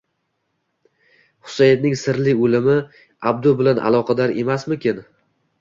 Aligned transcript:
Husaynning 1.49 1.93
sirli 2.05 2.35
o`limi 2.47 2.79
Abdu 3.33 3.55
bilan 3.61 3.85
aloqador 3.91 4.35
emasmikin 4.47 5.07